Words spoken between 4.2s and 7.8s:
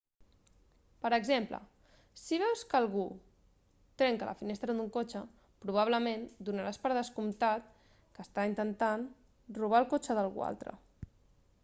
la finestra d'un cotxe probablement donaràs per descomptat